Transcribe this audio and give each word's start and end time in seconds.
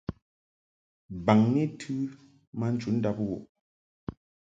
Baŋni 1.25 1.63
tɨ 1.79 1.93
ma 2.59 2.67
nchundab 2.73 3.17
wuʼ. 3.27 3.41